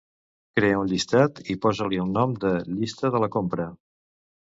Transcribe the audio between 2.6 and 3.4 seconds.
"llista de la